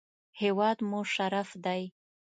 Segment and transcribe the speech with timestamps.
[0.41, 1.83] هېواد مو شرف دی